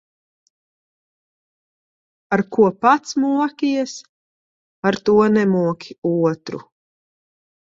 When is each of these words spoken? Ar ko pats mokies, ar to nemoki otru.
Ar 2.37 2.43
ko 2.57 2.65
pats 2.85 3.09
mokies, 3.25 3.93
ar 4.87 4.95
to 5.05 5.19
nemoki 5.37 5.99
otru. 6.15 6.65